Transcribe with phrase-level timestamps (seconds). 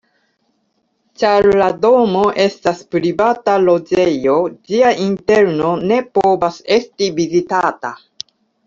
[1.23, 7.99] Ĉar la domo estas privata loĝejo, ĝia interno ne povas esti vizitata.